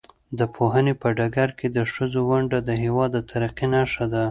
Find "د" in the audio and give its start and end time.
0.39-0.41, 1.77-1.79, 2.67-2.69, 3.13-3.17